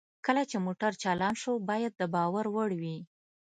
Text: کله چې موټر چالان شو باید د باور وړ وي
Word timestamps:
کله 0.25 0.41
چې 0.49 0.57
موټر 0.65 0.91
چالان 1.03 1.33
شو 1.41 1.53
باید 1.69 1.93
د 1.97 2.01
باور 2.15 2.45
وړ 2.55 2.69
وي 2.81 2.97